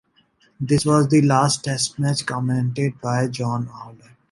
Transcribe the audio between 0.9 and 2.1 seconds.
the last Test